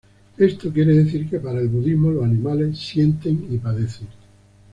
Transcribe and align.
Esto 0.35 0.73
quiere 0.73 0.95
decir 0.95 1.29
que 1.29 1.39
para 1.39 1.59
el 1.59 1.67
budismo, 1.67 2.09
los 2.09 2.23
animales 2.23 2.79
sienten 2.79 3.45
y 3.53 3.57
padecen. 3.59 4.07